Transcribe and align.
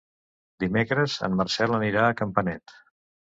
Dimecres 0.63 1.17
en 1.27 1.35
Marcel 1.41 1.77
anirà 1.81 2.07
a 2.07 2.17
Campanet. 2.23 2.77